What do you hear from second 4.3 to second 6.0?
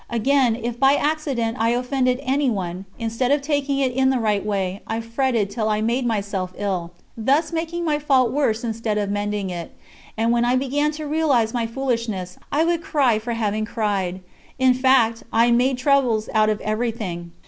way, I fretted till I